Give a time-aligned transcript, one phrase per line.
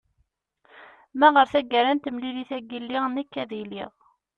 [1.19, 3.91] ma ɣer tagara n temlilit-agi lliɣ nekk ad iliɣ